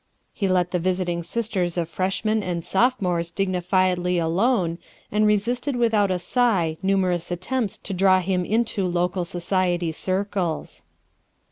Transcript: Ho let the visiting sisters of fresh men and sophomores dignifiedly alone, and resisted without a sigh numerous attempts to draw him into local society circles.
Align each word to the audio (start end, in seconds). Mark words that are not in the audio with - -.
Ho 0.39 0.47
let 0.47 0.71
the 0.71 0.79
visiting 0.79 1.21
sisters 1.21 1.77
of 1.77 1.87
fresh 1.87 2.25
men 2.25 2.41
and 2.41 2.65
sophomores 2.65 3.31
dignifiedly 3.31 4.17
alone, 4.19 4.79
and 5.11 5.27
resisted 5.27 5.75
without 5.75 6.09
a 6.09 6.17
sigh 6.17 6.75
numerous 6.81 7.29
attempts 7.29 7.77
to 7.77 7.93
draw 7.93 8.19
him 8.19 8.43
into 8.43 8.87
local 8.87 9.25
society 9.25 9.91
circles. 9.91 10.81